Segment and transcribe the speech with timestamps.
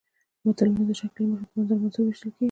[0.45, 2.39] متلونه د شکل له مخې په منظوم او منثور ویشل کېږي